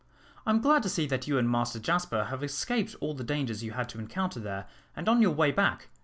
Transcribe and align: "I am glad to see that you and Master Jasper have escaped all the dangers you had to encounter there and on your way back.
"I 0.47 0.49
am 0.49 0.61
glad 0.61 0.81
to 0.81 0.89
see 0.89 1.05
that 1.05 1.27
you 1.27 1.37
and 1.37 1.47
Master 1.47 1.77
Jasper 1.77 2.23
have 2.31 2.43
escaped 2.43 2.95
all 3.01 3.13
the 3.13 3.23
dangers 3.23 3.63
you 3.63 3.73
had 3.73 3.87
to 3.89 3.99
encounter 3.99 4.39
there 4.39 4.65
and 4.95 5.07
on 5.07 5.21
your 5.21 5.29
way 5.29 5.51
back. 5.51 5.89